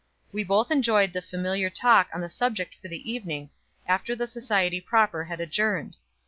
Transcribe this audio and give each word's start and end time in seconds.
We 0.31 0.43
both 0.43 0.71
enjoyed 0.71 1.13
the 1.13 1.21
familiar 1.21 1.69
talk 1.69 2.09
on 2.11 2.21
the 2.21 2.27
subject 2.27 2.73
for 2.73 2.87
the 2.87 3.07
evening, 3.11 3.51
after 3.85 4.15
the 4.15 4.25
society 4.25 4.81
proper 4.81 5.25
had 5.25 5.39
adjourned. 5.39 5.95